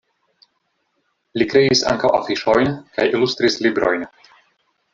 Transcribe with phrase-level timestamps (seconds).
[1.41, 4.09] Li kreis ankaŭ afiŝojn kaj ilustris librojn.